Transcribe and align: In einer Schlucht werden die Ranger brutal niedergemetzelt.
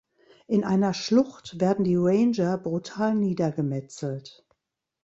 In 0.47 0.63
einer 0.63 0.95
Schlucht 0.95 1.59
werden 1.59 1.85
die 1.85 1.95
Ranger 1.95 2.57
brutal 2.57 3.13
niedergemetzelt. 3.13 4.43